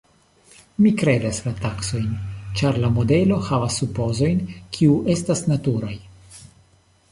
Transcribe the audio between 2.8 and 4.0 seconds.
la modelo havas